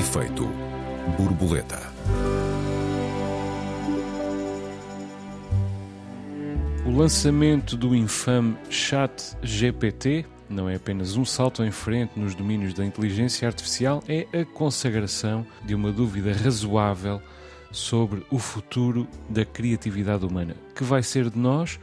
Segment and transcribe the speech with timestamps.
[0.00, 0.48] Efeito
[1.18, 1.78] borboleta.
[6.86, 12.72] O lançamento do infame Chat GPT não é apenas um salto em frente nos domínios
[12.72, 17.20] da inteligência artificial, é a consagração de uma dúvida razoável
[17.70, 20.56] sobre o futuro da criatividade humana.
[20.74, 21.78] Que vai ser de nós?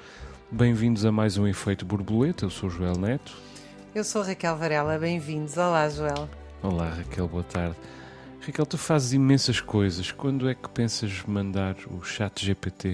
[0.50, 2.46] Bem-vindos a mais um Efeito Borboleta.
[2.46, 3.38] Eu sou Joel Neto.
[3.94, 4.98] Eu sou Raquel Varela.
[4.98, 5.56] Bem-vindos.
[5.56, 6.28] Olá, Joel.
[6.64, 7.28] Olá, Raquel.
[7.28, 7.76] Boa tarde.
[8.42, 10.12] Raquel, tu fazes imensas coisas.
[10.12, 12.94] Quando é que pensas mandar o Chat GPT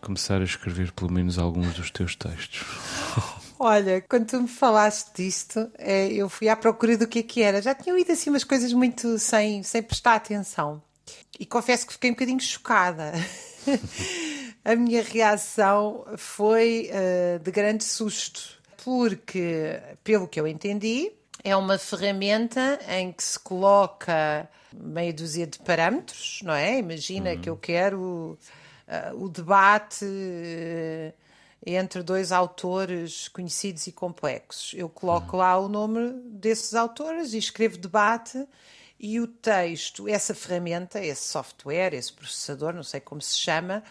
[0.00, 2.64] começar a escrever pelo menos alguns dos teus textos?
[3.58, 7.42] Olha, quando tu me falaste disto, é, eu fui à procura do que é que
[7.42, 7.60] era.
[7.60, 10.82] Já tinha ouvido assim umas coisas muito sem, sem prestar atenção.
[11.38, 13.12] E confesso que fiquei um bocadinho chocada.
[14.64, 21.12] a minha reação foi uh, de grande susto, porque, pelo que eu entendi,
[21.44, 26.78] é uma ferramenta em que se coloca meia dúzia de parâmetros, não é?
[26.78, 27.40] Imagina uhum.
[27.40, 28.38] que eu quero
[28.86, 30.04] uh, o debate.
[30.04, 31.12] Uh,
[31.64, 34.72] entre dois autores conhecidos e complexos.
[34.74, 38.46] Eu coloco lá o nome desses autores e escrevo debate
[38.98, 43.82] e o texto, essa ferramenta, esse software, esse processador, não sei como se chama,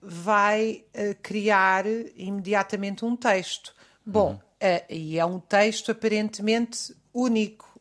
[0.00, 1.84] vai uh, criar
[2.16, 3.74] imediatamente um texto.
[4.04, 7.71] Bom, uh, e é um texto aparentemente único.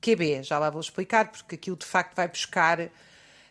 [0.00, 2.90] QB, já lá vou explicar, porque aquilo de facto vai buscar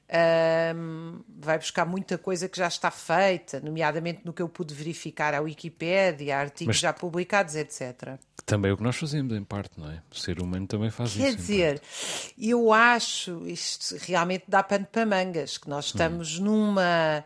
[0.09, 5.33] um, vai buscar muita coisa que já está feita, nomeadamente no que eu pude verificar
[5.33, 8.17] à Wikipédia, artigos Mas já publicados, etc.
[8.45, 10.02] Também é o que nós fazemos, em parte, não é?
[10.11, 11.38] O ser humano também faz Quer isso.
[11.38, 11.81] Quer dizer,
[12.38, 15.89] eu acho, isto realmente dá pano para mangas, que nós hum.
[15.89, 16.45] estamos hum.
[16.45, 17.23] numa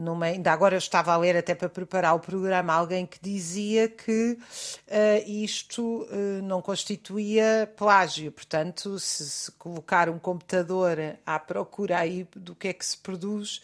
[0.00, 3.86] numa, ainda agora eu estava a ler até para preparar o programa alguém que dizia
[3.86, 11.98] que uh, isto uh, não constituía plágio, portanto, se, se, colocar um computador à procura
[11.98, 13.60] aí do que é que se produz,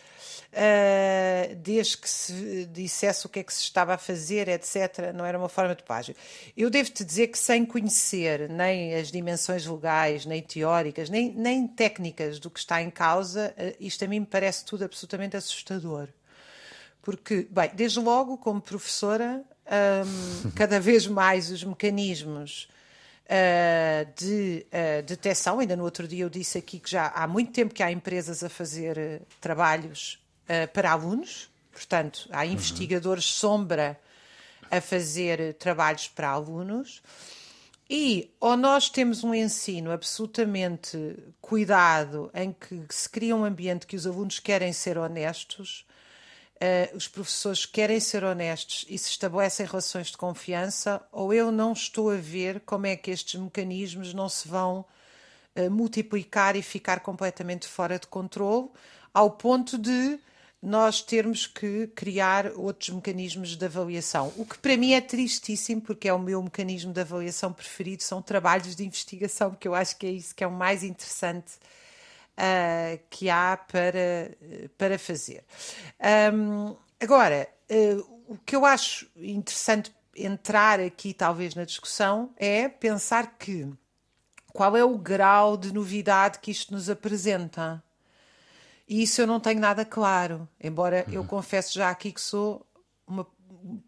[0.53, 5.25] uh, desde que se dissesse o que é que se estava a fazer, etc., não
[5.25, 6.15] era uma forma de plágio.
[6.55, 12.39] Eu devo-te dizer que sem conhecer nem as dimensões legais, nem teóricas, nem, nem técnicas
[12.39, 16.09] do que está em causa, isto a mim me parece tudo absolutamente assustador.
[17.07, 22.69] Porque, bem, desde logo, como professora, um, cada vez mais os mecanismos
[23.27, 27.53] uh, de uh, detecção, ainda no outro dia eu disse aqui que já há muito
[27.53, 30.19] tempo que há empresas a fazer uh, trabalhos
[30.73, 32.53] para alunos, portanto, há uhum.
[32.53, 33.97] investigadores sombra
[34.69, 37.03] a fazer trabalhos para alunos.
[37.89, 43.95] E ou nós temos um ensino absolutamente cuidado, em que se cria um ambiente que
[43.95, 45.87] os alunos querem ser honestos,
[46.57, 51.73] uh, os professores querem ser honestos e se estabelecem relações de confiança, ou eu não
[51.73, 54.85] estou a ver como é que estes mecanismos não se vão
[55.57, 58.69] uh, multiplicar e ficar completamente fora de controle,
[59.13, 60.19] ao ponto de
[60.63, 64.33] nós termos que criar outros mecanismos de avaliação.
[64.37, 68.21] O que para mim é tristíssimo, porque é o meu mecanismo de avaliação preferido, são
[68.21, 71.53] trabalhos de investigação, porque eu acho que é isso que é o mais interessante
[72.37, 74.37] uh, que há para,
[74.77, 75.45] para fazer.
[76.33, 83.37] Um, agora, uh, o que eu acho interessante entrar aqui, talvez, na discussão é pensar
[83.39, 83.69] que
[84.53, 87.83] qual é o grau de novidade que isto nos apresenta.
[88.89, 91.15] E isso eu não tenho nada claro, embora uhum.
[91.15, 92.65] eu confesso já aqui que sou
[93.07, 93.27] uma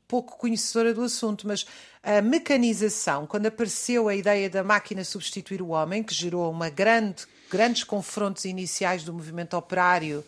[0.06, 1.64] pouco conhecedora do assunto, mas
[2.02, 7.26] a mecanização, quando apareceu a ideia da máquina substituir o homem, que gerou uma grande
[7.50, 10.24] grandes confrontos iniciais do movimento operário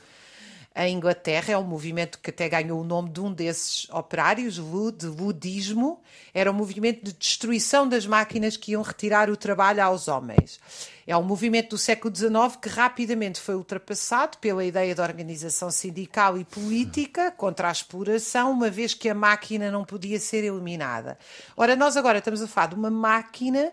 [0.74, 5.06] em Inglaterra, é um movimento que até ganhou o nome de um desses operários, de
[5.06, 6.00] ludismo,
[6.32, 10.60] era um movimento de destruição das máquinas que iam retirar o trabalho aos homens.
[11.04, 16.38] É um movimento do século XIX que rapidamente foi ultrapassado pela ideia de organização sindical
[16.38, 21.18] e política contra a exploração, uma vez que a máquina não podia ser eliminada.
[21.56, 23.72] Ora, nós agora estamos a falar de uma máquina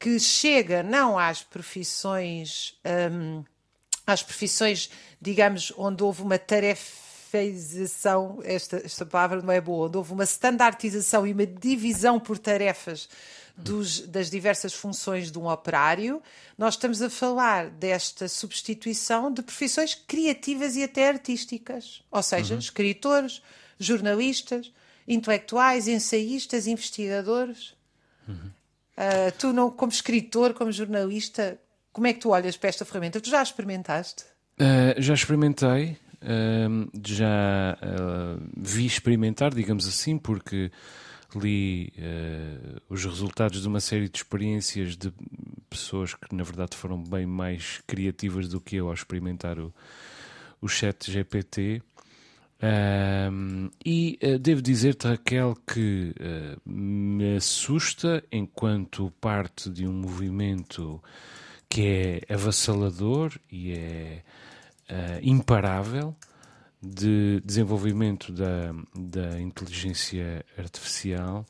[0.00, 2.74] que chega não às profissões,
[3.12, 3.44] um,
[4.06, 4.88] às profissões,
[5.20, 11.26] digamos, onde houve uma tarefeização, esta, esta palavra não é boa, onde houve uma standardização
[11.26, 13.10] e uma divisão por tarefas
[13.54, 16.22] dos, das diversas funções de um operário,
[16.56, 22.60] nós estamos a falar desta substituição de profissões criativas e até artísticas, ou seja, uhum.
[22.60, 23.42] escritores,
[23.78, 24.72] jornalistas,
[25.06, 27.74] intelectuais, ensaístas, investigadores.
[28.26, 28.50] Uhum.
[28.96, 31.58] Uh, tu, não, como escritor, como jornalista,
[31.92, 33.20] como é que tu olhas para esta ferramenta?
[33.20, 34.24] Tu já experimentaste?
[34.60, 37.78] Uh, já experimentei, uh, já
[38.56, 40.70] vi experimentar, digamos assim, porque
[41.34, 41.92] li
[42.88, 45.12] os resultados de uma série de experiências de
[45.70, 49.72] pessoas que na verdade foram bem mais criativas do que eu ao experimentar o,
[50.60, 51.82] o chat GPT.
[52.62, 61.02] Um, e uh, devo dizer-te, Raquel, que uh, me assusta enquanto parte de um movimento
[61.70, 64.22] que é avassalador e é
[64.90, 66.14] uh, imparável
[66.82, 71.46] de desenvolvimento da, da inteligência artificial.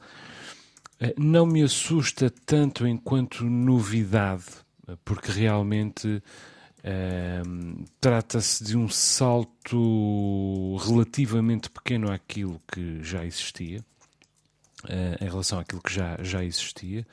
[1.17, 4.45] não me assusta tanto enquanto novidade,
[5.05, 6.21] porque realmente
[8.01, 13.85] Trata-se de um salto relativamente pequeno àquilo que já existia,
[14.85, 17.07] uh, em relação àquilo que já, já existia,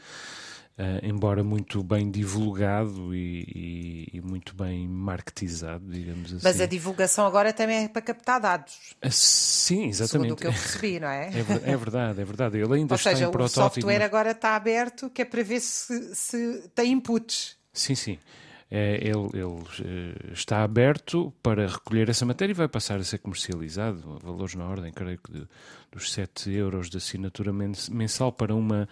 [0.77, 6.41] uh, embora muito bem divulgado e, e, e, muito bem marketizado, digamos assim.
[6.43, 8.95] Mas a divulgação agora também é para captar dados.
[9.03, 10.11] Uh, sim, exatamente.
[10.11, 11.29] Segundo o que eu percebi, não é?
[11.29, 12.57] é, é verdade, é verdade.
[12.57, 13.61] Ele ainda Ou está seja, em protótipo.
[13.61, 17.57] o software agora está aberto, que é para ver se, se tem inputs.
[17.73, 18.19] Sim, sim.
[18.69, 23.19] É, ele, ele, eh, está aberto para recolher essa matéria e vai passar a ser
[23.19, 25.47] comercializado, valores na ordem, creio que de,
[25.89, 28.87] dos 7 euros de assinatura mensal para uma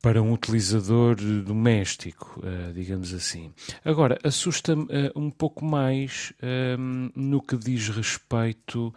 [0.00, 3.52] para um utilizador doméstico, uh, digamos assim.
[3.84, 8.94] Agora, assusta-me uh, um pouco mais uh, no que diz respeito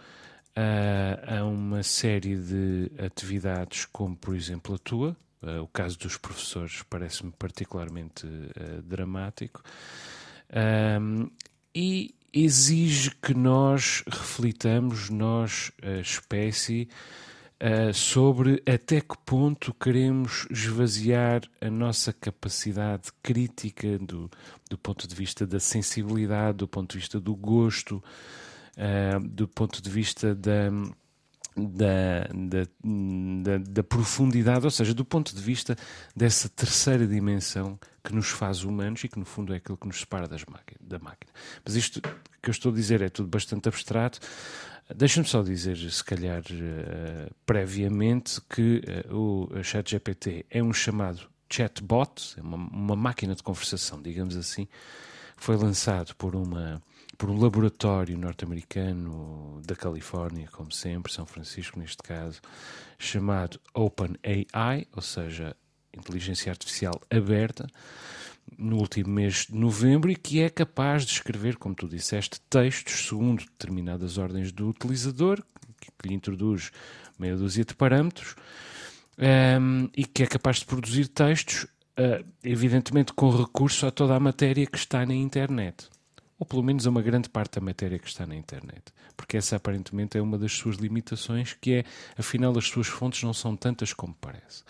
[0.53, 5.17] a uma série de atividades, como por exemplo a tua,
[5.61, 9.63] o caso dos professores parece-me particularmente uh, dramático.
[11.73, 16.89] E exige que nós reflitamos, nós, a espécie,
[17.93, 24.29] sobre até que ponto queremos esvaziar a nossa capacidade crítica do,
[24.69, 28.03] do ponto de vista da sensibilidade, do ponto de vista do gosto,
[29.29, 30.71] do ponto de vista da
[31.55, 32.67] da, da,
[33.43, 35.75] da, da, profundidade, ou seja, do ponto de vista
[36.15, 39.99] dessa terceira dimensão que nos faz humanos e que, no fundo, é aquilo que nos
[39.99, 40.43] separa das
[40.79, 41.31] da máquina.
[41.63, 44.19] Mas isto que eu estou a dizer é tudo bastante abstrato.
[44.95, 52.35] Deixa-me só dizer, se calhar, uh, previamente, que uh, o ChatGPT é um chamado chatbot,
[52.37, 54.67] é uma, uma máquina de conversação, digamos assim,
[55.37, 56.81] foi lançado por uma
[57.21, 62.41] por um laboratório norte-americano da Califórnia, como sempre, São Francisco neste caso,
[62.97, 65.55] chamado OpenAI, ou seja,
[65.95, 67.67] inteligência artificial aberta,
[68.57, 73.05] no último mês de novembro e que é capaz de escrever, como tu disseste, textos
[73.05, 75.43] segundo determinadas ordens do utilizador,
[75.79, 76.71] que lhe introduz
[77.19, 78.35] meia dúzia de parâmetros,
[79.19, 81.65] um, ehm, e que é capaz de produzir textos,
[81.99, 85.87] uh, evidentemente com recurso a toda a matéria que está na internet
[86.41, 88.81] ou pelo menos a uma grande parte da matéria que está na internet.
[89.15, 91.85] Porque essa aparentemente é uma das suas limitações, que é,
[92.17, 94.63] afinal, as suas fontes não são tantas como parece.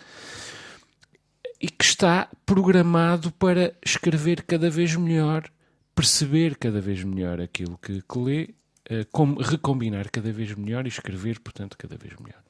[1.58, 5.50] E que está programado para escrever cada vez melhor,
[5.94, 8.50] perceber cada vez melhor aquilo que, que lê,
[8.90, 9.06] eh,
[9.40, 12.42] recombinar cada vez melhor e escrever, portanto, cada vez melhor.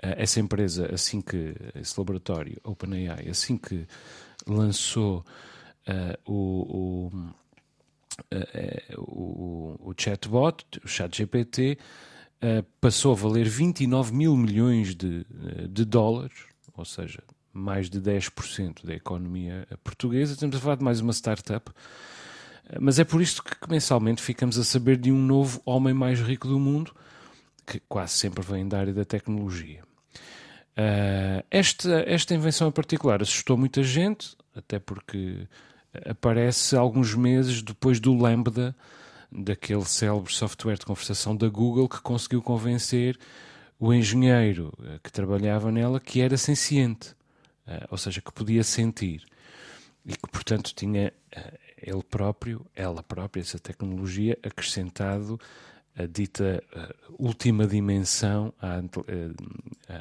[0.00, 3.88] Eh, essa empresa, assim que, esse laboratório, OpenAI, assim que
[4.46, 5.26] lançou
[5.88, 7.34] uh, o, o
[8.96, 11.78] o, o chatbot, o ChatGPT,
[12.42, 15.24] uh, passou a valer 29 mil milhões de,
[15.68, 16.38] de dólares,
[16.76, 17.22] ou seja,
[17.52, 20.32] mais de 10% da economia portuguesa.
[20.32, 21.70] Estamos a falar de mais uma startup.
[22.80, 26.46] Mas é por isto que mensalmente ficamos a saber de um novo homem mais rico
[26.46, 26.94] do mundo,
[27.66, 29.82] que quase sempre vem da área da tecnologia.
[30.78, 35.48] Uh, esta, esta invenção em particular assustou muita gente, até porque
[36.04, 38.74] aparece alguns meses depois do Lambda,
[39.30, 43.18] daquele célebre software de conversação da Google que conseguiu convencer
[43.78, 47.14] o engenheiro eh, que trabalhava nela que era senciente,
[47.66, 49.24] eh, ou seja, que podia sentir.
[50.04, 55.38] E que, portanto, tinha eh, ele próprio, ela própria, essa tecnologia, acrescentado
[55.96, 56.62] a dita
[57.18, 58.80] última dimensão à,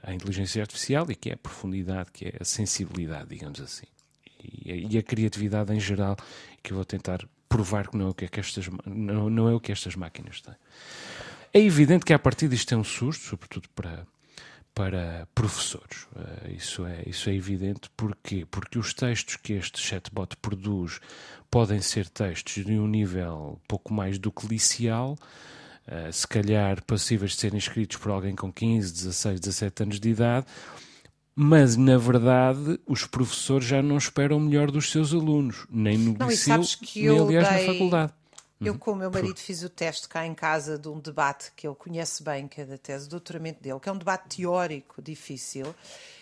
[0.03, 3.87] à inteligência artificial e que é a profundidade, que é a sensibilidade, digamos assim
[4.43, 6.15] e, a criatividade em geral,
[6.61, 9.49] que eu vou tentar provar que não é o que, é que estas, não, não
[9.49, 10.55] é o que estas máquinas têm.
[11.53, 14.05] É evidente que a partir disto é um susto, sobretudo para,
[14.73, 16.03] para professores.
[16.15, 17.89] Uh, isso, é, isso é evidente.
[17.97, 18.45] Porquê?
[18.49, 20.99] Porque os textos que este chatbot produz
[21.49, 25.17] podem ser textos de um nível pouco mais do que licial,
[25.87, 30.09] uh, se calhar passíveis de serem escritos por alguém com 15, 16, 17 anos de
[30.09, 30.45] idade,
[31.39, 36.29] mas, na verdade, os professores já não esperam melhor dos seus alunos, nem no não,
[36.29, 37.67] liceu, nem, aliás, dei...
[37.67, 38.13] na faculdade.
[38.59, 38.79] Eu, uhum.
[38.79, 41.75] com o meu marido, fiz o teste cá em casa de um debate que ele
[41.75, 45.75] conhece bem, que é da tese de doutoramento dele, que é um debate teórico difícil,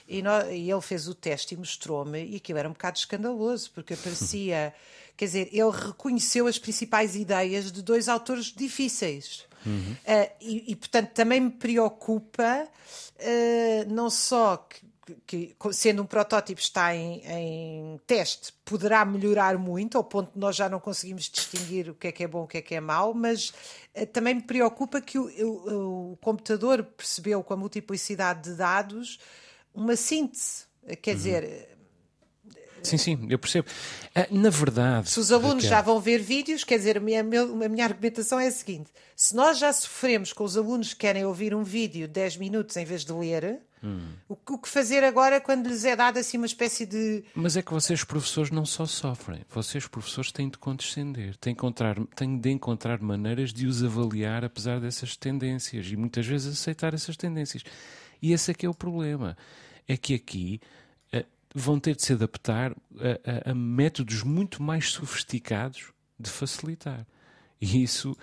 [0.05, 3.71] E, nós, e ele fez o teste e mostrou-me, e aquilo era um bocado escandaloso,
[3.73, 4.73] porque aparecia.
[5.15, 9.45] quer dizer, ele reconheceu as principais ideias de dois autores difíceis.
[9.65, 9.93] Uhum.
[9.93, 14.84] Uh, e, e, portanto, também me preocupa uh, não só que
[15.25, 20.55] que, sendo um protótipo está em, em, teste, poderá melhorar muito, ao ponto de nós
[20.55, 22.79] já não conseguimos distinguir o que é que é bom, o que é que é
[22.79, 23.49] mau, mas
[23.95, 29.19] uh, também me preocupa que o, o, o, computador percebeu com a multiplicidade de dados
[29.73, 30.65] uma síntese.
[31.01, 31.17] Quer uhum.
[31.17, 31.75] dizer,
[32.85, 33.67] Sim, sim, eu percebo.
[34.13, 35.09] Ah, na verdade.
[35.09, 35.69] Se os alunos Raquel...
[35.69, 39.35] já vão ver vídeos, quer dizer, a minha, a minha argumentação é a seguinte: se
[39.35, 43.03] nós já sofremos com os alunos que querem ouvir um vídeo 10 minutos em vez
[43.03, 44.07] de ler, hum.
[44.27, 47.23] o, o, que fazer agora quando lhes é dada assim uma espécie de.
[47.35, 51.95] Mas é que vocês, professores, não só sofrem, vocês, professores, têm de condescender, têm, encontrar,
[52.15, 57.15] têm de encontrar maneiras de os avaliar apesar dessas tendências e muitas vezes aceitar essas
[57.15, 57.63] tendências.
[58.21, 59.37] E esse é que é o problema.
[59.87, 60.59] É que aqui
[61.55, 67.07] vão ter de se adaptar a, a, a métodos muito mais sofisticados de facilitar.
[67.61, 68.15] E isso,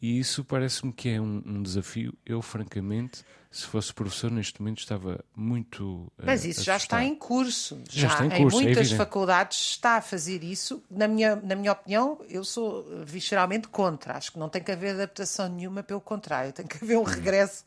[0.00, 2.12] e isso parece-me que é um, um, desafio.
[2.24, 6.12] Eu, francamente, se fosse professor neste momento, estava muito.
[6.18, 7.80] Eh, Mas isso já está em curso.
[7.90, 10.82] Já, já está em, curso, em é muitas é faculdades está a fazer isso.
[10.90, 14.16] Na minha, na minha opinião, eu sou visceralmente contra.
[14.16, 17.64] Acho que não tem que haver adaptação nenhuma, pelo contrário, tem que haver um regresso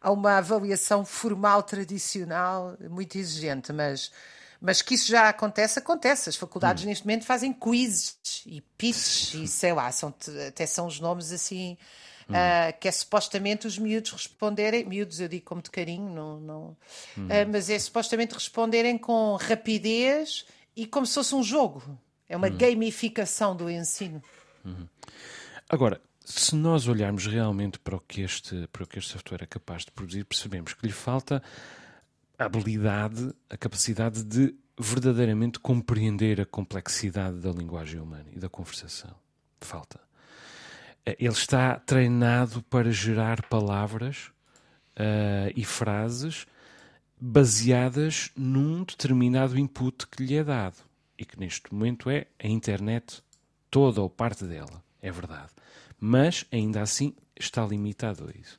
[0.00, 3.72] a uma avaliação formal tradicional muito exigente.
[3.72, 4.10] Mas
[4.60, 6.28] mas que isso já acontece, acontece.
[6.28, 6.88] As faculdades hum.
[6.88, 10.14] neste momento fazem quizzes e pitches e sei lá, são,
[10.46, 11.78] até são os nomes assim.
[12.28, 12.34] Hum.
[12.34, 16.76] Uh, que é supostamente os miúdos responderem, miúdos eu digo como de carinho, não, não,
[17.18, 17.26] hum.
[17.26, 21.82] uh, mas é supostamente responderem com rapidez e como se fosse um jogo.
[22.28, 22.56] É uma hum.
[22.56, 24.22] gamificação do ensino.
[24.64, 24.86] Uhum.
[25.68, 29.46] Agora, se nós olharmos realmente para o, que este, para o que este software é
[29.46, 31.42] capaz de produzir, percebemos que lhe falta
[32.40, 39.14] a habilidade, a capacidade de verdadeiramente compreender a complexidade da linguagem humana e da conversação.
[39.60, 40.00] Falta.
[41.04, 44.30] Eh, ele está treinado para gerar palavras
[44.96, 46.46] uh, e frases
[47.20, 50.78] baseadas num determinado input que lhe é dado
[51.18, 53.22] e que neste momento é a internet
[53.70, 55.50] toda ou parte dela, é verdade.
[55.98, 58.58] Mas ainda assim está limitado a isso.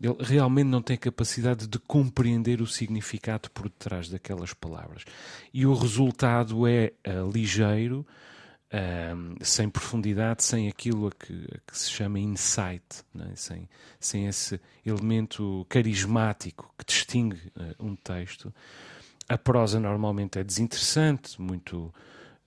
[0.00, 5.04] Ele realmente não tem capacidade de compreender o significado por detrás daquelas palavras.
[5.52, 8.06] E o resultado é uh, ligeiro,
[8.72, 12.84] uh, sem profundidade, sem aquilo a que, a que se chama insight,
[13.18, 13.36] é?
[13.36, 13.68] sem,
[14.00, 18.52] sem esse elemento carismático que distingue uh, um texto.
[19.28, 21.92] A prosa normalmente é desinteressante, muito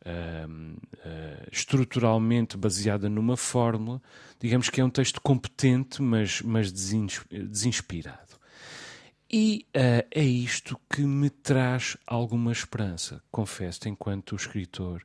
[0.07, 4.01] uh, estruturalmente baseada numa fórmula,
[4.39, 8.37] digamos que é um texto competente, mas, mas desinspirado.
[9.29, 15.03] E uh, é isto que me traz alguma esperança, confesso, enquanto escritor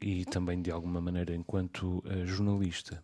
[0.00, 3.02] e também de alguma maneira enquanto uh, jornalista.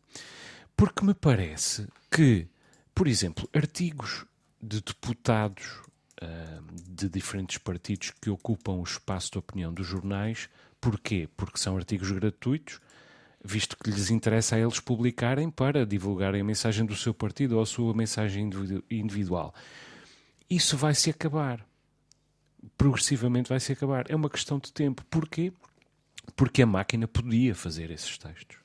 [0.76, 2.48] Porque me parece que,
[2.94, 4.26] por exemplo, artigos
[4.60, 5.80] de deputados
[6.20, 10.48] uh, de diferentes partidos que ocupam o espaço de opinião dos jornais
[10.82, 11.28] Porquê?
[11.36, 12.80] Porque são artigos gratuitos,
[13.42, 17.62] visto que lhes interessa a eles publicarem para divulgarem a mensagem do seu partido ou
[17.62, 18.50] a sua mensagem
[18.90, 19.54] individual.
[20.50, 21.64] Isso vai se acabar.
[22.76, 24.10] Progressivamente vai se acabar.
[24.10, 25.04] É uma questão de tempo.
[25.04, 25.52] Porquê?
[26.34, 28.56] Porque a máquina podia fazer esses textos.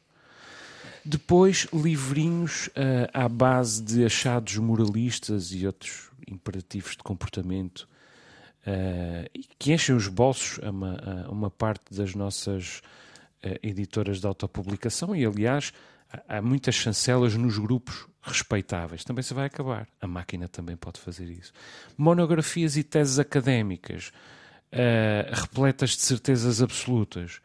[1.06, 7.88] Depois, livrinhos uh, à base de achados moralistas e outros imperativos de comportamento
[8.68, 12.82] uh, que enchem os bolsos a uma, a uma parte das nossas
[13.44, 15.72] uh, editoras de autopublicação e, aliás,
[16.28, 19.04] há, muitas chancelas nos grupos respeitáveis.
[19.04, 19.88] Também se vai acabar.
[20.02, 21.54] A máquina também pode fazer isso.
[21.98, 24.12] Monografias e teses académicas
[24.74, 27.40] uh, repletas de certezas absolutas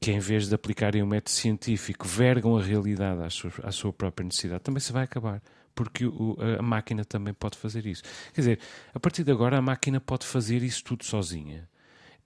[0.00, 3.70] que em vez de aplicarem o um método científico vergam a realidade à sua, à
[3.70, 5.42] sua própria necessidade, também se vai acabar
[5.74, 8.02] porque o, a máquina também pode fazer isso.
[8.32, 8.60] Quer dizer,
[8.94, 11.68] a partir de agora a máquina pode fazer isso tudo sozinha.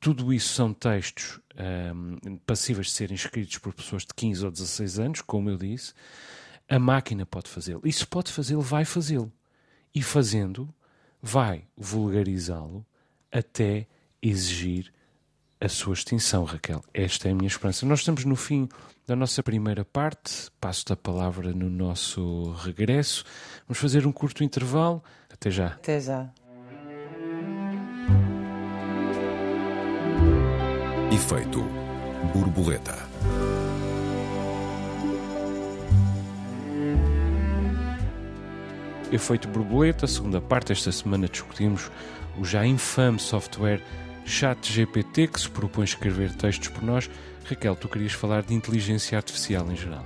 [0.01, 1.41] Tudo isso são textos
[1.95, 5.95] um, passíveis de serem escritos por pessoas de 15 ou 16 anos, como eu disse.
[6.69, 7.81] A máquina pode fazê-lo.
[7.85, 9.33] E se pode fazê-lo, vai fazê-lo.
[9.95, 10.75] E fazendo,
[11.23, 12.85] vai vulgarizá-lo
[13.33, 13.87] até
[14.21, 14.93] exigir
[15.65, 16.83] a sua extinção, Raquel.
[16.93, 17.87] Esta é a minha esperança.
[17.87, 18.69] Nós estamos no fim
[19.07, 20.51] da nossa primeira parte.
[20.61, 23.25] Passo a palavra no nosso regresso.
[23.67, 25.03] Vamos fazer um curto intervalo.
[25.33, 25.67] Até já.
[25.69, 26.31] Até já.
[31.13, 31.63] Efeito
[32.33, 32.95] borboleta.
[39.13, 41.89] Efeito Borboleta, segunda parte, esta semana discutimos
[42.37, 43.81] o já infame software
[44.25, 47.11] ChatGPT que se propõe escrever textos por nós.
[47.45, 50.05] Raquel, tu querias falar de inteligência artificial em geral.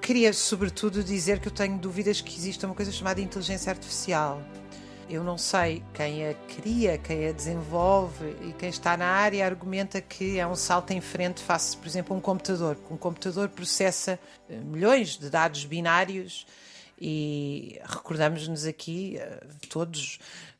[0.00, 4.42] Queria, sobretudo, dizer que eu tenho dúvidas que exista uma coisa chamada inteligência artificial.
[5.10, 10.00] Eu não sei quem a cria, quem a desenvolve e quem está na área argumenta
[10.00, 12.78] que é um salto em frente face, por exemplo, a um computador.
[12.90, 14.18] Um computador processa
[14.50, 16.46] eh, milhões de dados binários
[17.00, 20.18] e recordamos-nos aqui, eh, todos,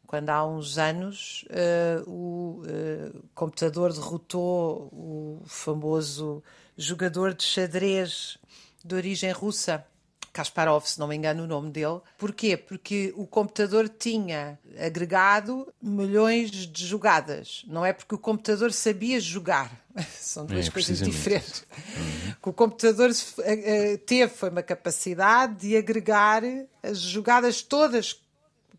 [0.08, 6.42] quando há uns anos uh, o uh, computador derrotou o famoso
[6.78, 8.38] jogador de xadrez
[8.82, 9.84] de origem russa,
[10.32, 12.00] Kasparov, se não me engano o nome dele.
[12.16, 12.56] Porquê?
[12.56, 17.64] Porque o computador tinha agregado milhões de jogadas.
[17.66, 19.70] Não é porque o computador sabia jogar.
[20.18, 21.66] São duas é, coisas diferentes.
[21.70, 22.30] Uhum.
[22.30, 23.10] O que o computador
[23.40, 26.42] eh, teve foi uma capacidade de agregar
[26.82, 28.18] as jogadas todas,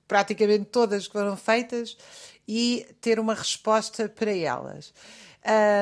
[0.10, 1.96] praticamente todas que foram feitas,
[2.52, 4.92] e ter uma resposta para elas.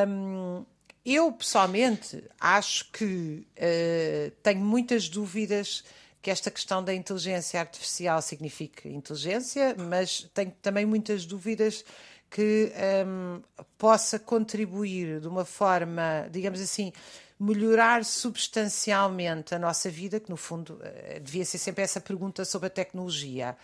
[0.05, 0.65] Um,
[1.05, 5.85] eu, pessoalmente, acho que uh, tenho muitas dúvidas
[6.21, 11.85] que esta questão da inteligência artificial signifique inteligência, mas tenho também muitas dúvidas
[12.29, 12.73] que
[13.07, 13.41] um,
[13.77, 16.91] possa contribuir de uma forma, digamos assim,
[17.39, 22.67] melhorar substancialmente a nossa vida, que no fundo uh, devia ser sempre essa pergunta sobre
[22.67, 23.55] a tecnologia.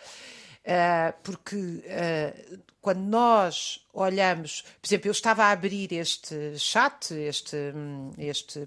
[0.63, 7.57] Uh, porque uh, quando nós olhamos, por exemplo, eu estava a abrir este chat, este,
[8.17, 8.65] este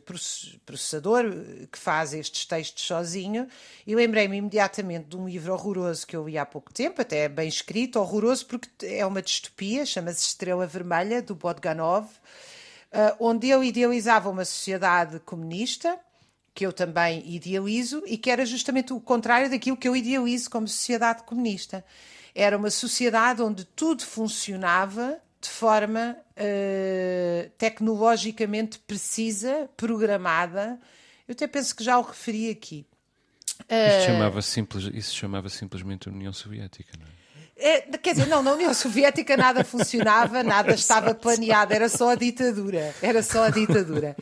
[0.65, 1.25] processador
[1.73, 3.49] que faz estes textos sozinho,
[3.87, 7.49] e lembrei-me imediatamente de um livro horroroso que eu li há pouco tempo, até bem
[7.49, 12.09] escrito, horroroso porque é uma distopia, chama-se Estrela Vermelha, do Bodganov,
[13.19, 15.99] onde eu idealizava uma sociedade comunista
[16.57, 20.67] que eu também idealizo e que era justamente o contrário daquilo que eu idealizo como
[20.67, 21.85] sociedade comunista.
[22.35, 30.81] Era uma sociedade onde tudo funcionava de forma uh, tecnologicamente precisa, programada.
[31.29, 32.87] Eu até penso que já o referi aqui.
[33.65, 37.26] Uh, chamava simples, isso chamava simplesmente União Soviética, não é?
[37.59, 42.15] É, quer dizer, não, na União Soviética nada funcionava, nada estava planeado, era só a
[42.15, 42.95] ditadura.
[43.01, 44.15] Era só a ditadura.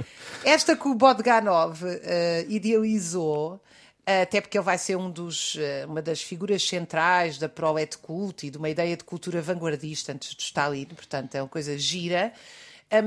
[0.45, 1.97] Esta que o Bodganov uh,
[2.49, 3.61] idealizou,
[4.07, 8.47] até porque ele vai ser um dos, uh, uma das figuras centrais da Prolet Cult
[8.47, 12.33] e de uma ideia de cultura vanguardista antes do Stalin, portanto é uma coisa gira.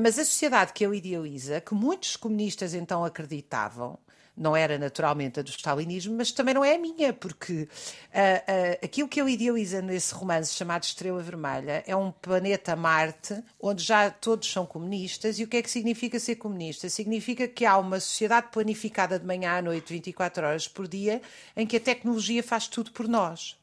[0.04, 3.98] Mas a sociedade que ele idealiza, que muitos comunistas então acreditavam,
[4.38, 8.86] não era naturalmente a do stalinismo, mas também não é a minha, porque uh, uh,
[8.86, 14.12] aquilo que ele idealiza nesse romance chamado Estrela Vermelha é um planeta Marte onde já
[14.12, 15.39] todos são comunistas.
[15.39, 16.88] E o que é que significa ser comunista?
[16.88, 21.21] Significa que há uma sociedade planificada de manhã à noite, 24 horas por dia,
[21.56, 23.58] em que a tecnologia faz tudo por nós.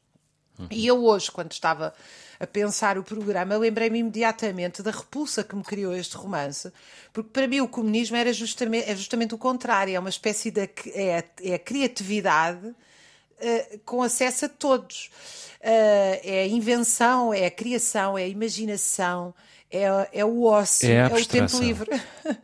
[0.59, 0.67] Uhum.
[0.71, 1.93] E eu hoje, quando estava
[2.39, 6.71] a pensar o programa, lembrei-me imediatamente da repulsa que me criou este romance,
[7.13, 10.69] porque para mim o comunismo era justamente, é justamente o contrário, é uma espécie de
[10.93, 15.09] é, é a criatividade uh, com acesso a todos.
[15.61, 19.33] Uh, é a invenção, é a criação, é a imaginação,
[19.71, 21.89] é, é o ócio, é, é o tempo livre.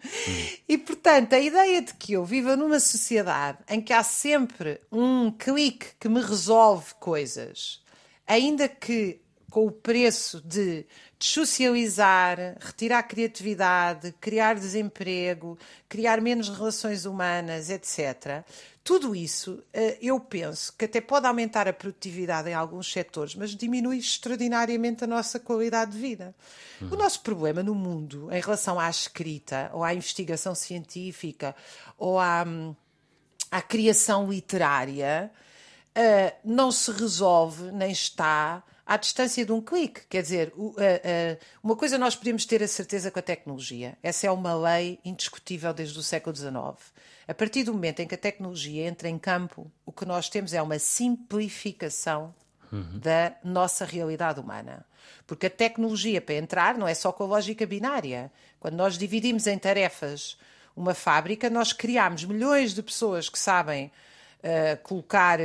[0.68, 5.32] e portanto, a ideia de que eu viva numa sociedade em que há sempre um
[5.32, 7.82] clique que me resolve coisas,
[8.28, 10.86] ainda que com o preço de
[11.20, 15.60] socializar, retirar criatividade, criar desemprego,
[15.90, 18.46] criar menos relações humanas, etc.
[18.82, 23.52] Tudo isso, eh, eu penso que até pode aumentar a produtividade em alguns setores, mas
[23.52, 26.34] diminui extraordinariamente a nossa qualidade de vida.
[26.82, 26.94] Uhum.
[26.94, 31.54] O nosso problema no mundo, em relação à escrita, ou à investigação científica,
[31.98, 32.74] ou à, hum,
[33.52, 35.30] à criação literária,
[35.96, 40.02] uh, não se resolve nem está à distância de um clique.
[40.10, 40.54] Quer dizer,
[41.64, 43.98] uma coisa nós podemos ter a certeza com a tecnologia.
[44.04, 46.52] Essa é uma lei indiscutível desde o século XIX.
[47.26, 50.54] A partir do momento em que a tecnologia entra em campo, o que nós temos
[50.54, 52.36] é uma simplificação
[52.70, 53.00] uhum.
[53.00, 54.86] da nossa realidade humana.
[55.26, 58.30] Porque a tecnologia, para entrar, não é só com a lógica binária.
[58.60, 60.38] Quando nós dividimos em tarefas
[60.76, 63.90] uma fábrica, nós criamos milhões de pessoas que sabem
[64.44, 65.40] uh, colocar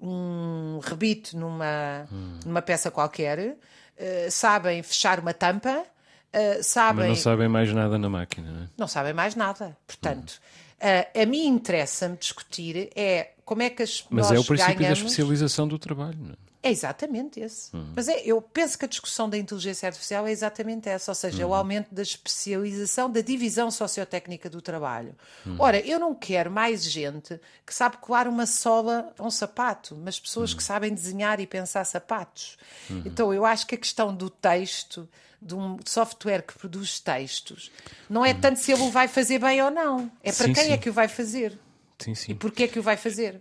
[0.00, 2.38] um rebite numa, hum.
[2.44, 7.08] numa peça qualquer, uh, sabem fechar uma tampa, uh, sabem.
[7.08, 8.68] Mas não sabem mais nada na máquina, não é?
[8.76, 9.76] Não sabem mais nada.
[9.86, 10.40] Portanto,
[10.80, 11.22] hum.
[11.22, 15.00] a mim interessa-me discutir é como é que as Mas é o princípio ganhamos...
[15.00, 16.49] da especialização do trabalho, não é?
[16.62, 17.74] É exatamente esse.
[17.74, 17.92] Uhum.
[17.96, 21.44] Mas é, eu penso que a discussão da inteligência artificial é exatamente essa, ou seja,
[21.44, 21.52] uhum.
[21.52, 25.14] o aumento da especialização, da divisão sociotécnica do trabalho.
[25.46, 25.56] Uhum.
[25.58, 30.20] Ora, eu não quero mais gente que sabe colar uma sola a um sapato, mas
[30.20, 32.58] pessoas que sabem desenhar e pensar sapatos.
[33.06, 35.08] Então, eu acho que a questão do texto,
[35.40, 37.70] de um software que produz textos,
[38.08, 40.64] não é tanto se ele o vai fazer bem ou não, é para sim, quem
[40.64, 40.72] é sim.
[40.72, 41.58] é que o vai fazer.
[41.98, 42.32] Sim, sim.
[42.32, 43.40] E porquê é que o vai fazer?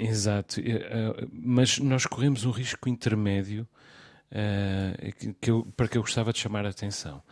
[0.00, 3.66] Exato, eh, eh, mas nós corremos um risco intermédio
[4.32, 7.22] uh, que eu, para que eu gostava de chamar a atenção.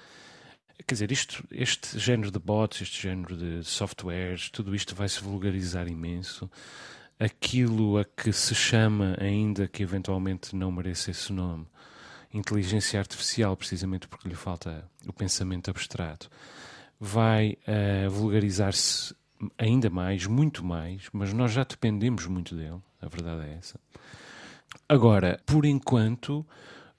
[0.87, 5.21] Quer dizer, isto, este género de bots, este género de softwares, tudo isto vai se
[5.21, 6.51] vulgarizar imenso.
[7.19, 11.67] Aquilo a que se chama, ainda que eventualmente não mereça esse nome,
[12.33, 16.31] inteligência artificial, precisamente porque lhe falta o pensamento abstrato,
[17.01, 19.15] vai uh, vulgarizar-se
[19.59, 23.79] ainda mais, muito mais, mas nós já dependemos muito dele, a verdade é essa.
[24.88, 26.46] Agora, por enquanto,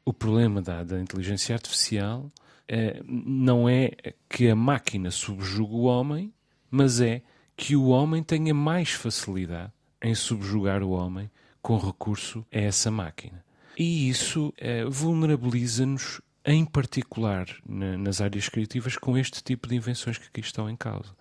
[0.05, 2.31] o problema da, da inteligência artificial
[2.67, 3.91] é, não é
[4.29, 6.33] que a máquina subjugue o homem,
[6.69, 7.21] mas é
[7.55, 9.71] que o homem tenha mais facilidade
[10.01, 11.29] em subjugar o homem
[11.61, 13.43] com recurso a essa máquina.
[13.77, 20.17] E isso é, vulnerabiliza-nos, em particular na, nas áreas criativas, com este tipo de invenções
[20.17, 21.15] que aqui estão em causa.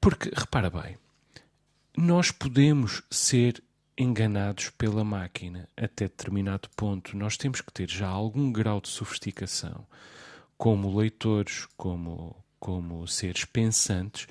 [0.00, 0.96] Porque, repara bem,
[1.96, 3.62] nós podemos ser
[3.98, 7.16] enganados pela máquina até determinado ponto.
[7.16, 9.86] Nós temos que ter já algum grau de sofisticação,
[10.56, 14.26] como leitores, como, como seres pensantes,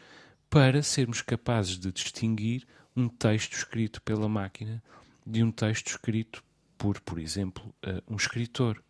[0.49, 4.82] para sermos capazes de distinguir um texto escrito pela máquina
[5.25, 6.43] de um texto escrito
[6.75, 8.82] por, por exemplo, uh, um escritor.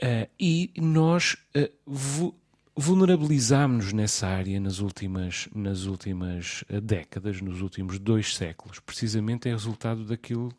[0.00, 2.34] Uh, e nós uh,
[2.80, 8.78] vulnerabilizámos-nos nessa área nas últimas, nas últimas eh, décadas, nos últimos dois séculos.
[8.78, 10.52] Precisamente é resultado daquilo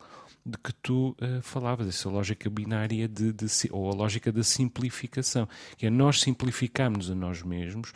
[0.44, 5.48] de que tu uh, falavas, essa lógica binária de, de, ou a lógica da simplificação,
[5.76, 7.92] que é nós simplificamos a nós mesmos,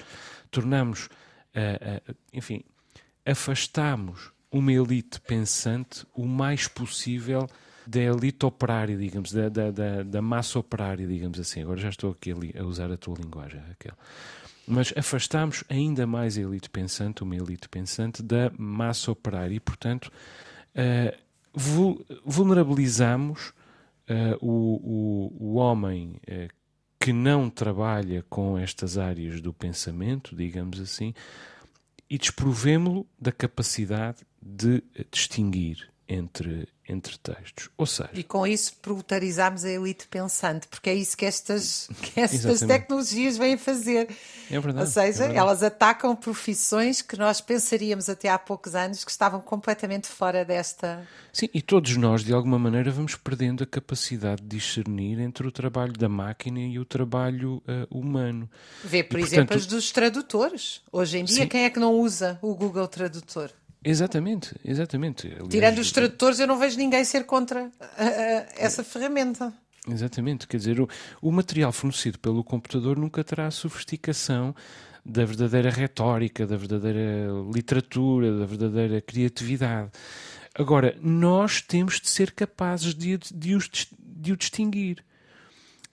[0.51, 1.07] tornamos,
[1.55, 2.63] uh, uh, enfim,
[3.27, 7.47] afastamos uma elite pensante o mais possível
[7.87, 11.63] da elite operária, digamos, da, da, da, da, massa operária, digamos assim.
[11.63, 13.95] Agora já estou aqui a, usar a tua linguagem, Raquel.
[14.67, 20.11] Mas afastamos ainda mais a elite pensante, uma elite pensante, da massa operária e, portanto,
[20.75, 21.25] uh,
[22.25, 23.53] vulnerabilizamos
[24.09, 26.49] uh, o, o, o, homem uh,
[26.99, 31.13] que não trabalha com estas áreas do pensamento, digamos assim,
[32.09, 37.71] e desprovemo-lo da capacidade de distinguir entre, entre textos.
[37.77, 42.21] Ou seja, e com isso proletarizámos a elite pensante, porque é isso que estas, que
[42.21, 44.09] estas tecnologias vêm fazer.
[44.51, 44.81] É verdade.
[44.81, 49.41] Ou seja, é elas atacam profissões que nós pensaríamos até há poucos anos que estavam
[49.41, 51.07] completamente fora desta.
[51.33, 55.51] Sim, e todos nós, de alguma maneira, vamos perdendo a capacidade de discernir entre o
[55.51, 58.49] trabalho da máquina e o trabalho uh, humano.
[58.85, 59.61] Vê, por e, exemplo, portanto...
[59.61, 60.83] as dos tradutores.
[60.93, 61.49] Hoje em dia, Sim.
[61.49, 63.51] quem é que não usa o Google Tradutor?
[63.85, 65.27] Exatamente, exatamente.
[65.27, 67.71] Aliás, Tirando os tradutores, eu não vejo ninguém ser contra uh, uh,
[68.57, 69.53] essa ferramenta.
[69.87, 70.89] Exatamente, quer dizer, o,
[71.21, 74.55] o, material fornecido pelo computador nunca terá a sofisticação
[75.05, 79.91] da verdadeira retórica, da verdadeira literatura, da verdadeira criatividade.
[80.55, 83.69] Agora, nós temos de ser capazes de, de, os,
[83.99, 85.05] de o distinguir.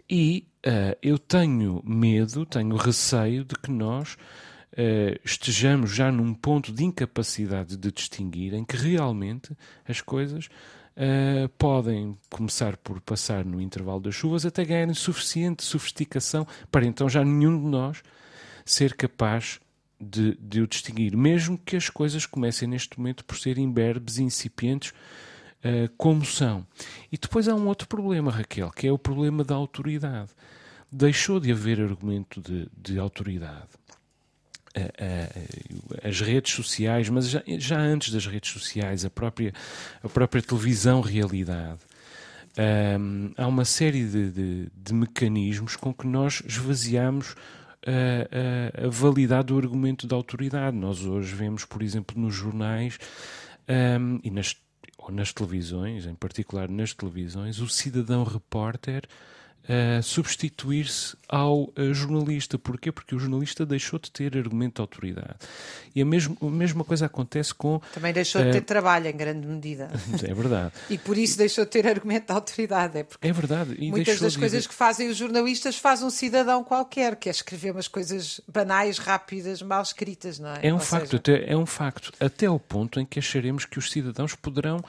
[0.09, 4.15] E uh, eu tenho medo, tenho receio de que nós
[5.23, 9.55] estejamos já num ponto de incapacidade de distinguir em que realmente
[9.87, 10.47] as coisas
[10.95, 17.09] uh, podem começar por passar no intervalo das chuvas até ganharem suficiente sofisticação para então
[17.09, 18.01] já nenhum de nós
[18.65, 19.59] ser capaz
[19.99, 24.93] de, de o distinguir, mesmo que as coisas comecem neste momento por serem imberbes incipientes.
[25.63, 26.65] Uh, como são.
[27.11, 30.31] E depois há um outro problema, Raquel, que é o problema da autoridade.
[30.91, 33.69] Deixou de haver argumento de, de autoridade
[36.03, 39.53] as redes sociais, mas já, já, antes das redes sociais, a própria,
[40.01, 41.79] a própria televisão realidade.
[42.99, 47.33] Um, há uma série de, de, de, mecanismos com que nós esvaziamos
[47.85, 50.75] a, a, a, validade do argumento da autoridade.
[50.75, 52.97] Nós hoje vemos, por exemplo, nos jornais
[53.99, 54.57] um, e nas,
[54.97, 59.03] ou nas televisões, em particular nas televisões, o cidadão repórter
[59.63, 62.57] uh, substituir-se ao uh, jornalista.
[62.57, 62.91] Porquê?
[62.91, 65.35] Porque o jornalista deixou de ter argumento de autoridade.
[65.95, 67.81] E a, mesmo, a mesma coisa acontece com.
[67.93, 69.89] Também deixou uh, de ter trabalho, em grande medida.
[70.21, 70.71] É verdade.
[70.89, 72.99] e por isso deixou de ter argumento de autoridade.
[72.99, 73.75] É, porque é verdade.
[73.77, 77.71] E muitas das coisas que fazem os jornalistas faz um cidadão qualquer, que é escrever
[77.71, 80.59] umas coisas banais, rápidas, mal escritas, não é?
[80.67, 81.17] É um Ou facto, seja...
[81.17, 82.11] até, é um facto.
[82.19, 84.83] Até o ponto em que acharemos que os cidadãos poderão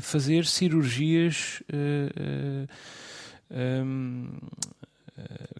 [0.00, 1.62] fazer cirurgias.
[3.52, 4.30] Um,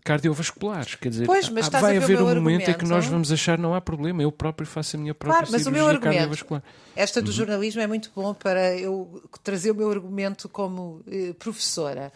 [0.04, 0.94] cardiovasculares.
[0.96, 3.80] Quer dizer, pois, mas vai haver um momento em que nós vamos achar não há
[3.80, 6.62] problema, eu próprio faço a minha própria claro, mas o meu argumento, cardiovascular.
[6.96, 7.32] Esta do uhum.
[7.32, 12.12] jornalismo é muito bom para eu trazer o meu argumento como eh, professora,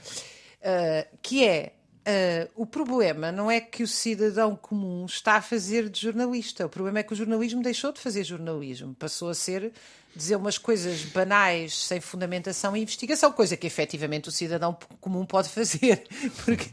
[0.61, 1.73] uh, que é
[2.07, 6.65] Uh, o problema não é que o cidadão comum está a fazer de jornalista.
[6.65, 8.95] O problema é que o jornalismo deixou de fazer jornalismo.
[8.95, 9.73] Passou a ser
[10.17, 15.49] dizer umas coisas banais, sem fundamentação e investigação, coisa que efetivamente o cidadão comum pode
[15.51, 16.07] fazer,
[16.45, 16.71] porque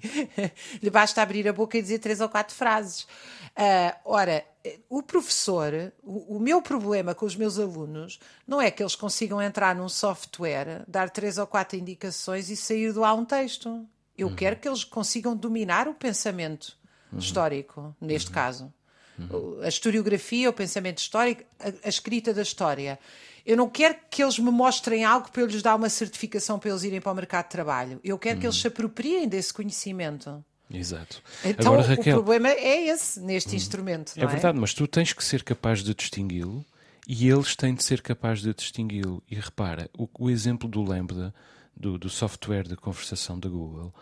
[0.82, 3.02] lhe basta abrir a boca e dizer três ou quatro frases.
[3.02, 4.46] Uh, ora,
[4.90, 9.42] o professor, o, o, meu problema com os meus alunos não é que eles consigam
[9.42, 13.86] entrar num software, dar três ou quatro indicações e sair do lá um texto.
[14.18, 14.36] Eu uhum.
[14.36, 16.78] quero que eles consigam dominar o pensamento
[17.12, 17.20] uhum.
[17.20, 18.34] histórico, neste uhum.
[18.34, 18.74] caso.
[19.20, 19.62] Uhum.
[19.62, 22.98] A historiografia, o pensamento histórico, a, a, escrita da história.
[23.46, 26.70] Eu não quero que eles me mostrem algo para eu lhes dar uma certificação para
[26.70, 28.00] eles irem para o mercado de trabalho.
[28.04, 30.44] Eu quero que eles se apropriem desse conhecimento.
[30.72, 31.22] Exato.
[31.44, 33.56] Então, Agora, Raquel, o problema é esse, neste uhum.
[33.56, 34.14] instrumento.
[34.18, 36.66] É, é verdade, mas tu tens que ser capaz de distingui-lo
[37.08, 39.22] e eles têm de ser capazes de distingui-lo.
[39.30, 41.34] E repara, o, o exemplo do Lambda
[41.76, 43.94] do, do software de conversação da Google,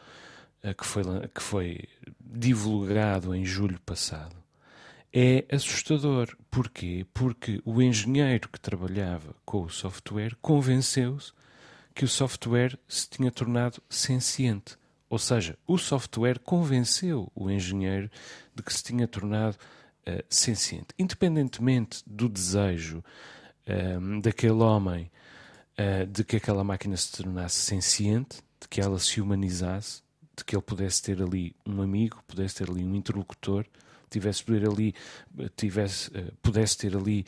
[0.64, 1.80] uh, que, foi, que foi
[2.20, 4.36] divulgado em julho passado,
[5.14, 6.36] é assustador.
[6.50, 7.06] Porquê?
[7.14, 11.34] Porque o engenheiro que trabalhava com o software convenceu-se
[11.94, 14.78] que o software se tinha tornado senciente.
[15.10, 18.10] Ou seja, o software convenceu o engenheiro
[18.56, 20.88] de que se tinha tornado uh, senciente.
[20.98, 23.04] Independentemente do desejo
[23.68, 25.12] um, eh, daquele homem
[25.78, 30.02] uh, de que aquela máquina se tornasse senciente, de que ela se humanizasse,
[30.36, 33.66] de que ele pudesse ter ali um amigo, pudesse ter ali um interlocutor,
[34.12, 34.94] tivesse poder ali,
[35.56, 37.26] tivesse, uh, pudesse ter ali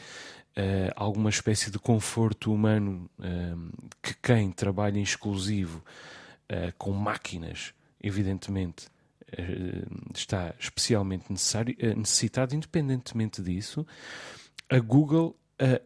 [0.58, 3.10] uh, alguma espécie de conforto humano
[4.02, 5.84] que quem trabalha em exclusivo
[6.78, 8.88] com máquinas, evidentemente,
[10.13, 12.54] está especialmente necessário, necessitado.
[12.54, 13.88] Independentemente disso,
[14.69, 15.36] a Google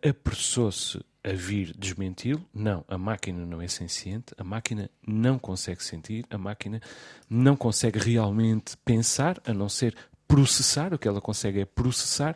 [0.04, 2.44] apressou-se a vir desmenti-lo.
[2.54, 6.82] Não, a máquina não é senciente, a máquina não consegue sentir, a máquina
[7.30, 9.96] não consegue realmente pensar, a não ser
[10.28, 12.36] processar, o que ela consegue é processar.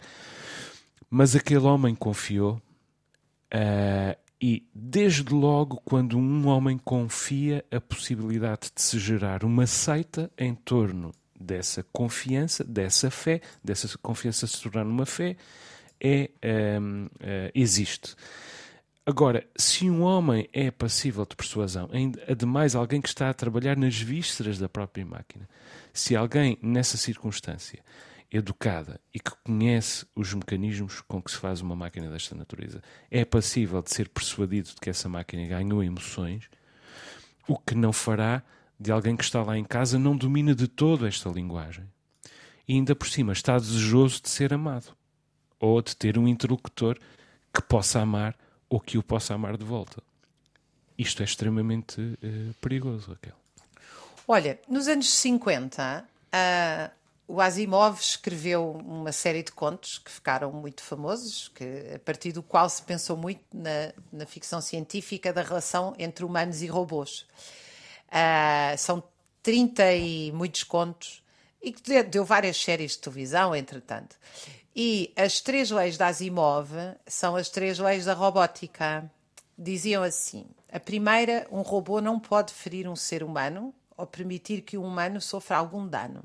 [1.09, 2.61] Mas aquele homem confiou,
[3.53, 10.31] uh, e desde logo, quando um homem confia, a possibilidade de se gerar uma seita
[10.37, 15.35] em torno dessa confiança, dessa fé, dessa confiança se tornar uma fé,
[15.99, 16.31] é,
[16.79, 18.15] um, uh, eh, existe.
[19.03, 21.89] Agora, se um homem é passível de persuasão,
[22.29, 25.49] ademais alguém que está a trabalhar nas vísceras da própria máquina,
[25.91, 27.83] se alguém nessa circunstância
[28.31, 33.25] educada e que conhece os mecanismos com que se faz uma máquina desta natureza, é
[33.25, 36.47] passível de ser persuadido de que essa máquina ganhou emoções,
[37.47, 38.43] o que não fará
[38.79, 41.85] de alguém que está lá em casa não domina de todo esta linguagem.
[42.67, 44.95] E ainda por cima está desejoso de ser amado
[45.59, 46.97] ou de ter um interlocutor
[47.53, 48.35] que possa amar
[48.71, 50.01] ou que o possa amar de volta.
[50.97, 53.35] Isto é extremamente uh, perigoso, Raquel.
[54.25, 56.91] Olha, nos anos 50, uh,
[57.27, 62.41] o Asimov escreveu uma série de contos que ficaram muito famosos, que, a partir do
[62.41, 67.25] qual se pensou muito na, na ficção científica da relação entre humanos e robôs.
[68.07, 69.03] Uh, são
[69.43, 71.21] 30 e muitos contos,
[71.61, 74.15] e que deu várias séries de televisão, entretanto.
[74.75, 76.69] E as três leis da Asimov
[77.05, 79.09] são as três leis da robótica.
[79.57, 84.77] Diziam assim: a primeira, um robô não pode ferir um ser humano ou permitir que
[84.77, 86.23] um humano sofra algum dano.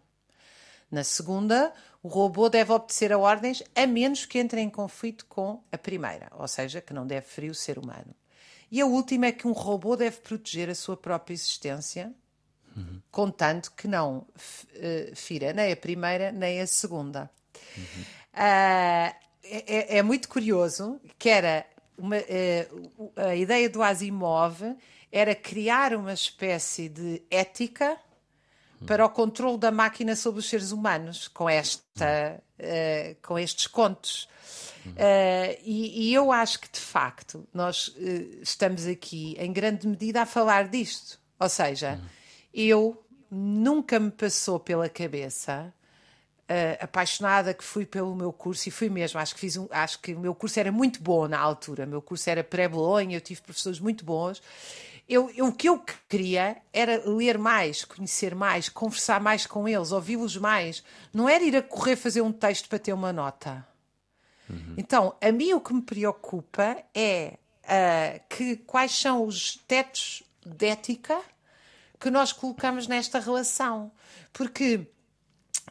[0.90, 5.61] Na segunda, o robô deve obedecer a ordens a menos que entre em conflito com
[5.72, 8.14] a primeira, ou seja, que não deve ferir o ser humano.
[8.70, 12.12] E a última é que um robô deve proteger a sua própria existência,
[12.76, 13.00] uhum.
[13.11, 17.28] contanto que não uh, fira nem a primeira nem a segunda.
[17.76, 18.04] Uhum.
[18.37, 21.64] Uh, é, é, muito curioso que era
[21.96, 24.61] uma, uh, a ideia do Asimov
[25.11, 27.96] era criar uma espécie de ética
[28.85, 34.29] para o controle da máquina sobre os seres humanos com esta uh, com estes contos.
[34.87, 40.22] Uh, e, e, eu acho que de facto nós uh, estamos aqui em grande medida
[40.22, 41.18] a falar disto.
[41.40, 42.01] Ou seja
[42.53, 45.72] eu nunca me passou pela cabeça
[46.50, 49.20] uh, apaixonada que fui pelo meu curso e fui mesmo.
[49.20, 51.85] Acho que fiz um, acho que o meu curso era muito bom na altura.
[51.85, 54.42] O meu curso era pré-Bolonha, eu tive professores muito bons.
[55.09, 59.92] Eu, eu, o que eu queria era ler mais, conhecer mais, conversar mais com eles,
[59.92, 60.82] ouvi-los mais.
[61.12, 63.64] Não era ir a correr fazer um texto para ter uma nota.
[64.50, 64.74] Uhum.
[64.76, 70.66] Então, a mim o que me preocupa é uh, que, quais são os tetos de
[70.66, 71.20] ética
[72.00, 73.90] que nós colocamos nesta relação.
[74.32, 74.87] Porque,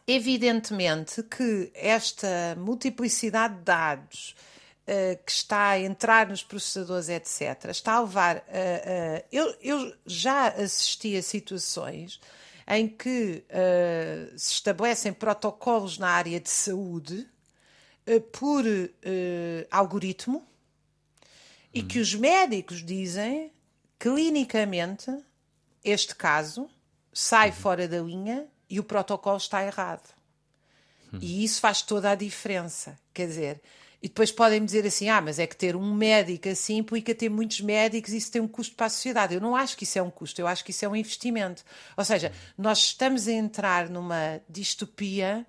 [0.07, 4.35] evidentemente, que esta multiplicidade de dados
[4.81, 8.37] uh, que está a entrar nos processadores, etc., está a levar.
[8.37, 12.19] Uh, eu, eu já assisti a situações
[12.67, 13.45] em que
[14.35, 17.29] se estabelecem protocolos na área de saúde
[18.31, 18.63] por
[19.69, 20.43] algoritmo
[21.71, 23.53] e que os médicos dizem
[23.99, 25.11] clinicamente
[25.83, 26.69] este caso
[27.13, 27.55] sai uhum.
[27.55, 30.13] fora da linha e o protocolo está errado.
[31.13, 31.19] Uhum.
[31.21, 32.99] E isso faz toda a diferença.
[33.13, 33.61] Quer dizer,
[34.03, 37.15] e depois podem me dizer assim: ah, mas é que ter um médico assim implica
[37.15, 39.33] ter muitos médicos e isso tem um custo para a sociedade.
[39.33, 41.63] Eu não acho que isso é um custo, eu acho que isso é um investimento.
[41.95, 45.45] Ou seja, nós estamos a entrar numa distopia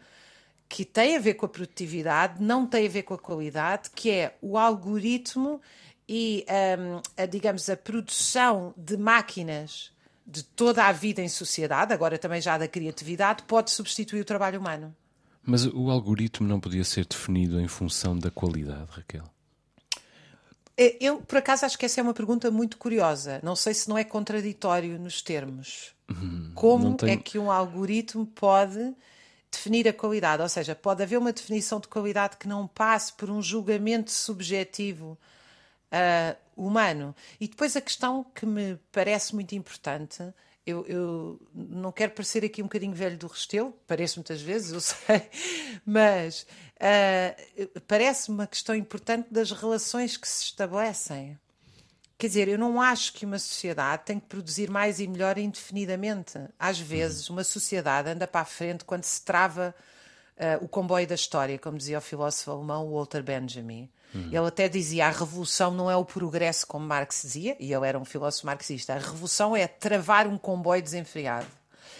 [0.69, 4.11] que tem a ver com a produtividade, não tem a ver com a qualidade, que
[4.11, 5.61] é o algoritmo
[6.09, 6.45] e,
[6.79, 9.96] um, a, digamos, a produção de máquinas
[10.27, 14.59] de toda a vida em sociedade, agora também já da criatividade, pode substituir o trabalho
[14.59, 14.95] humano.
[15.43, 19.25] Mas o algoritmo não podia ser definido em função da qualidade, Raquel?
[20.77, 23.41] É, eu, por acaso, acho que essa é uma pergunta muito curiosa.
[23.43, 25.95] Não sei se não é contraditório nos termos.
[26.11, 27.13] Hum, Como tenho...
[27.13, 28.95] é que um algoritmo pode
[29.51, 30.43] definir a qualidade?
[30.43, 35.17] Ou seja, pode haver uma definição de qualidade que não passe por um julgamento subjetivo
[35.93, 37.15] uh, humano.
[37.39, 40.23] E depois a questão que me parece muito importante.
[40.67, 44.81] Eu, eu, não quero parecer aqui um bocadinho velho do Restelo, pareço muitas vezes, eu
[44.83, 45.31] sei,
[45.85, 46.45] mas
[46.77, 51.39] uh, parece uma questão importante das relações que se estabelecem.
[52.19, 56.39] Quer dizer, eu não acho que uma sociedade tem que produzir mais e melhor indefinidamente.
[56.59, 59.75] Às vezes, uma sociedade anda para a frente quando se trava
[60.37, 63.89] uh, o comboio da história, como dizia o filósofo alemão Walter Benjamin.
[64.15, 64.29] Uhum.
[64.29, 67.99] Ele até dizia a revolução não é o progresso, como Marx dizia, e ele era
[67.99, 68.95] um filósofo marxista.
[68.95, 71.47] A revolução é travar um comboio desenfreado.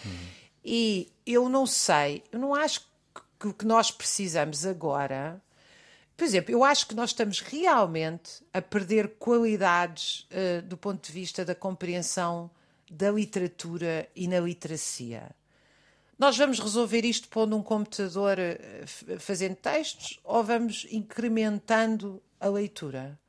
[0.05, 0.27] Uhum.
[0.63, 2.81] E eu não sei, eu não acho
[3.39, 5.41] que o que nós precisamos agora.
[6.15, 11.11] Por exemplo, eu acho que nós estamos realmente a perder qualidades uh, do ponto de
[11.13, 12.49] vista da compreensão
[12.89, 15.29] da literatura e na literacia.
[16.17, 18.85] Nós vamos resolver isto pondo um computador eh,
[19.19, 23.19] fazendo textos ou vamos incrementando a leitura?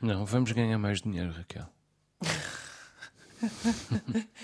[0.00, 1.68] Não, vamos ganhar mais dinheiro, Raquel.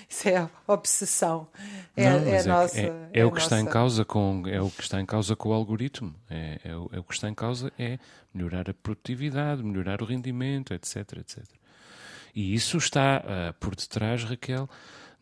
[0.09, 1.49] Isso é obsessão.
[1.97, 3.47] É, Não, é, é, nossa, é, é, é o que nossa...
[3.47, 6.15] está em causa com é o que está em causa com o algoritmo.
[6.29, 7.99] É, é, o, é o que está em causa é
[8.33, 11.45] melhorar a produtividade, melhorar o rendimento, etc, etc.
[12.35, 14.69] E isso está uh, por detrás, Raquel,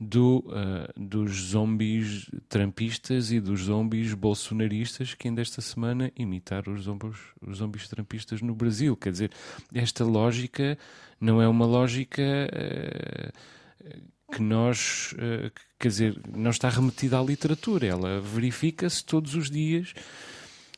[0.00, 6.82] do, uh, dos zombies trampistas e dos zombies bolsonaristas que ainda esta semana imitaram os
[6.82, 8.96] zombies, os zombies trampistas no Brasil.
[8.96, 9.32] Quer dizer,
[9.74, 10.78] esta lógica
[11.20, 13.32] não é uma lógica uh,
[14.32, 19.94] que nós, uh, quer dizer, não está remetida à literatura, ela verifica-se todos os dias.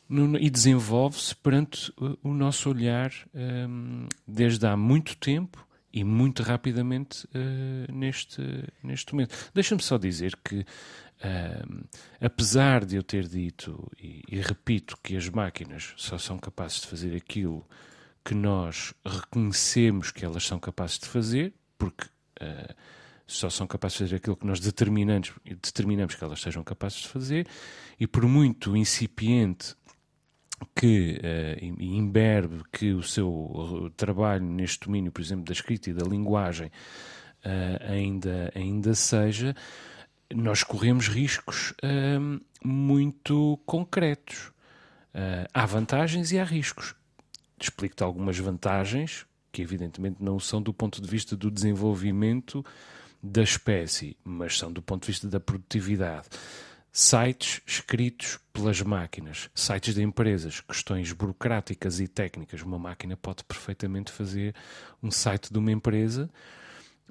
[0.09, 1.89] No, e desenvolve-se perante
[2.21, 8.41] o nosso olhar um, desde há muito tempo e muito rapidamente uh, neste,
[8.83, 9.35] neste momento.
[9.53, 11.87] Deixa-me só dizer que, uh,
[12.19, 16.87] apesar de eu ter dito, e, e, repito, que as máquinas só são capazes de
[16.87, 17.65] fazer aquilo
[18.23, 22.05] que nós reconhecemos que elas são capazes de fazer, porque
[22.41, 22.75] uh,
[23.27, 27.07] só são capazes de fazer aquilo que nós determinamos, determinamos que elas sejam capazes de
[27.07, 27.47] fazer,
[27.99, 29.75] e por muito incipiente
[30.75, 36.05] que uh, imberbe que o seu trabalho neste domínio, por exemplo, da escrita e da
[36.05, 39.55] linguagem, uh, ainda, ainda seja,
[40.33, 44.51] nós corremos riscos uh, muito concretos.
[45.53, 46.95] Há vantagens e há riscos.
[47.59, 52.65] Explico-te algumas vantagens, que evidentemente não são do ponto de vista do desenvolvimento
[53.21, 56.29] da espécie, mas são do ponto de vista da produtividade
[56.91, 62.61] sites escritos pelas máquinas, sites de empresas, questões burocráticas e técnicas.
[62.61, 64.53] Uma máquina pode perfeitamente fazer
[65.01, 66.29] um site de uma empresa,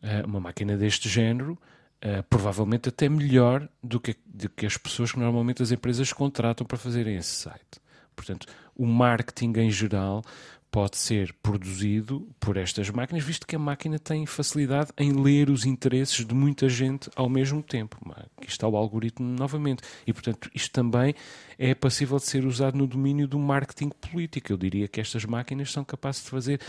[0.02, 1.58] eh, uma máquina deste género,
[2.00, 6.66] eh, provavelmente até melhor do que, do que as pessoas que normalmente as empresas contratam
[6.66, 7.80] para fazerem esse site.
[8.14, 10.22] Portanto, o marketing em geral
[10.70, 15.66] pode ser produzido por estas máquinas, visto que a máquina tem facilidade em ler os
[15.66, 17.98] interesses de muita gente ao mesmo tempo.
[18.36, 19.82] Aqui está o algoritmo novamente.
[20.06, 21.14] E, portanto, isto também
[21.58, 24.52] é passível de ser usado no domínio do marketing político.
[24.52, 26.60] Eu diria que estas máquinas são capazes de fazer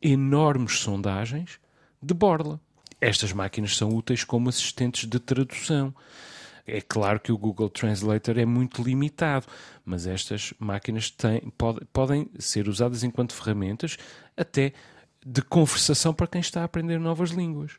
[0.00, 1.58] enormes sondagens
[2.00, 2.60] de borla.
[3.00, 5.94] Estas máquinas são úteis como assistentes de tradução.
[6.68, 9.46] É claro que o Google Translator é muito limitado,
[9.84, 13.96] mas estas máquinas têm, pode, podem ser usadas enquanto ferramentas
[14.36, 14.72] até
[15.24, 17.72] de conversação para quem está a aprender novas línguas.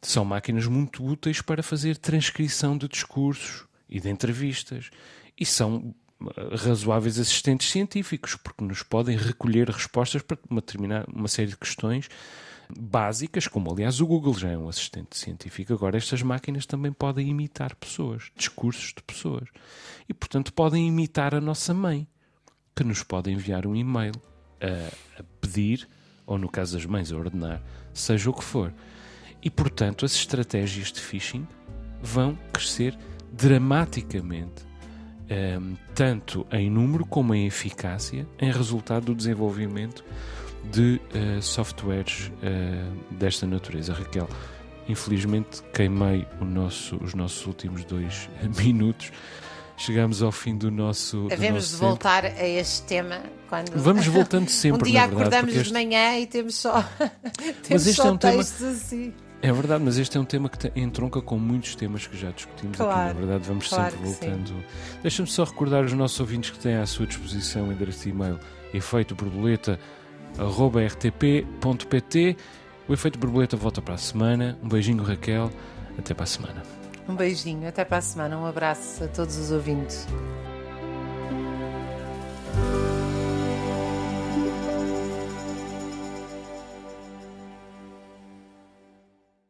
[0.00, 4.90] São máquinas muito úteis para fazer transcrição de discursos e de entrevistas.
[5.36, 10.62] E são eh, razoáveis assistentes científicos, porque nos podem recolher respostas para uma,
[11.12, 12.08] uma série de questões
[12.76, 15.72] básicas, como aliás o Google já é um assistente científico.
[15.72, 19.48] Agora, estas máquinas também podem imitar pessoas, discursos de pessoas.
[20.08, 22.06] E, portanto, podem imitar a nossa mãe,
[22.74, 24.14] que nos pode enviar um e-mail
[24.60, 25.88] a, a pedir,
[26.26, 27.62] ou no caso das mães, a ordenar,
[27.92, 28.72] seja o que for.
[29.42, 31.46] E, portanto, as estratégias de phishing
[32.02, 32.96] vão crescer
[33.32, 40.04] dramaticamente, um, ehm, tanto em número como em eficácia, em resultado do desenvolvimento
[40.64, 43.92] de uh, softwares uh, desta natureza.
[43.92, 44.28] Raquel,
[44.88, 48.28] infelizmente queimei nosso, os nossos últimos dois
[48.58, 49.12] minutos.
[49.76, 51.28] Chegamos ao fim do nosso.
[51.30, 53.70] Havemos de voltar a este tema quando.
[53.76, 54.88] Vamos voltando sempre.
[54.88, 55.68] um dia verdade, acordamos este...
[55.68, 56.82] de manhã e temos só,
[57.62, 58.40] temos mas este só é um tema...
[58.40, 59.14] assim.
[59.40, 62.76] É verdade, mas este é um tema que entronca com muitos temas que já discutimos
[62.76, 63.14] claro, aqui.
[63.20, 64.64] Na verdade, vamos claro sempre voltando.
[65.00, 68.40] Deixa-me só recordar os nossos ouvintes que têm à sua disposição o endereço de e-mail
[68.74, 69.78] efeito borboleta
[70.38, 72.36] rtp.pt.
[72.88, 74.58] O Efeito Borboleta volta para a semana.
[74.62, 75.50] Um beijinho, Raquel.
[75.98, 76.62] Até para a semana.
[77.08, 78.38] Um beijinho, até para a semana.
[78.38, 80.06] Um abraço a todos os ouvintes.